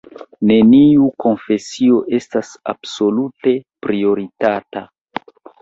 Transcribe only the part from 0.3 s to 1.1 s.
Neniu